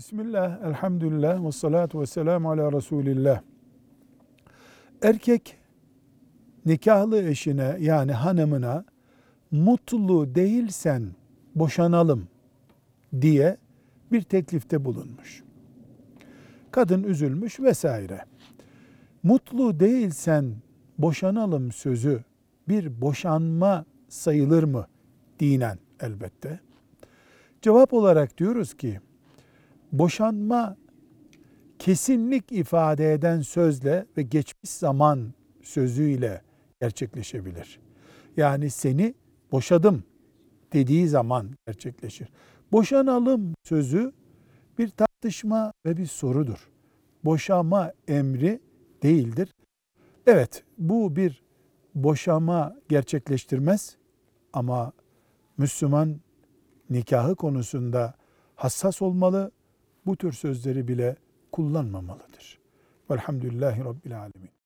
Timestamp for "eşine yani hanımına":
7.22-8.84